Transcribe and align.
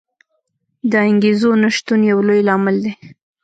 د 0.91 0.93
انګېزو 1.09 1.51
نه 1.63 1.69
شتون 1.75 1.99
یو 2.11 2.19
لوی 2.27 2.41
لامل 2.47 2.75
دی. 2.83 2.93